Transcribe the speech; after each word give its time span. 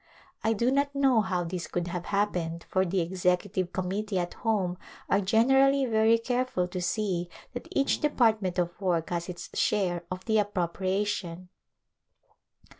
I 0.43 0.53
do 0.53 0.71
not 0.71 0.95
know 0.95 1.21
how 1.21 1.43
this 1.43 1.67
could 1.67 1.89
have 1.89 2.05
happened 2.05 2.65
for 2.67 2.83
the 2.87 3.01
executive 3.01 3.71
committee 3.71 4.17
at 4.17 4.33
home 4.33 4.79
are 5.07 5.21
generally 5.21 5.85
very 5.85 6.17
careful 6.17 6.67
to 6.69 6.81
see 6.81 7.29
that 7.53 7.67
each 7.69 7.99
department 8.01 8.57
of 8.57 8.81
work 8.81 9.11
has 9.11 9.29
its 9.29 9.51
share 9.55 10.03
of 10.09 10.25
the 10.25 10.39
ap 10.39 10.55
propriation. 10.55 11.49